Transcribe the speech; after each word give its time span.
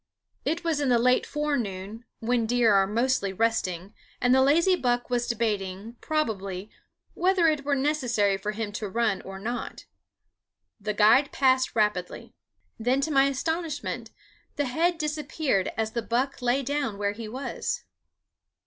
It 0.45 0.63
was 0.63 0.81
in 0.81 0.89
the 0.89 0.97
late 0.97 1.27
forenoon, 1.27 2.05
when 2.21 2.47
deer 2.47 2.73
are 2.73 2.87
mostly 2.87 3.31
resting, 3.31 3.93
and 4.19 4.33
the 4.33 4.41
lazy 4.41 4.75
buck 4.75 5.11
was 5.11 5.27
debating, 5.27 5.95
probably, 6.01 6.71
whether 7.13 7.45
it 7.47 7.63
were 7.63 7.75
necessary 7.75 8.35
for 8.35 8.53
him 8.53 8.71
to 8.71 8.89
run 8.89 9.21
or 9.21 9.37
not. 9.37 9.85
The 10.79 10.95
guide 10.95 11.31
passed 11.31 11.75
rapidly; 11.75 12.33
then 12.79 12.99
to 13.01 13.11
my 13.11 13.25
astonishment 13.25 14.09
the 14.55 14.65
head 14.65 14.97
disappeared 14.97 15.71
as 15.77 15.91
the 15.91 16.01
buck 16.01 16.41
lay 16.41 16.63
down 16.63 16.97
where 16.97 17.13
he 17.13 17.27
was. 17.27 17.83